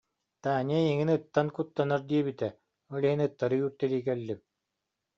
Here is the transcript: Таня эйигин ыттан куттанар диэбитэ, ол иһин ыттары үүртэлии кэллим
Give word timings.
Таня 0.45 0.79
эйигин 0.85 1.11
ыттан 1.17 1.47
куттанар 1.57 2.01
диэбитэ, 2.09 2.49
ол 2.93 3.01
иһин 3.07 3.21
ыттары 3.27 3.57
үүртэлии 3.63 4.05
кэллим 4.07 4.39